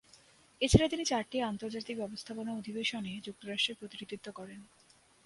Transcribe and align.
এছাড়া 0.61 0.87
তিনি 0.87 1.03
চারটি 1.05 1.37
আন্তর্জাতিক 1.41 1.95
ব্যবস্থাপনা 1.97 2.51
অধিবেশনে 2.53 3.13
যুক্তরাষ্ট্রের 3.25 3.79
প্রতিনিধিত্ব 3.79 4.27
করেন। 4.31 4.59